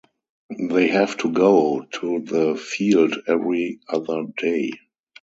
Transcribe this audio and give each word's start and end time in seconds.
They 0.57 0.87
have 0.87 1.15
to 1.17 1.29
go 1.29 1.83
to 1.99 2.21
the 2.21 2.55
field 2.55 3.17
every 3.27 3.81
other 3.87 4.23
day. 4.35 4.71